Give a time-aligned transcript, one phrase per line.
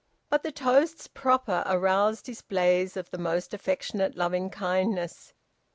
[0.31, 5.31] But the toasts proper aroused displays of the most affectionate loving kindness.